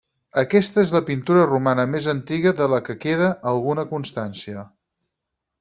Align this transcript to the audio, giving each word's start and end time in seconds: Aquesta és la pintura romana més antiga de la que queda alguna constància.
Aquesta 0.41 0.79
és 0.83 0.93
la 0.95 1.01
pintura 1.09 1.43
romana 1.51 1.85
més 1.91 2.09
antiga 2.15 2.55
de 2.63 2.71
la 2.75 2.81
que 2.89 2.97
queda 3.07 3.31
alguna 3.55 3.89
constància. 3.93 4.69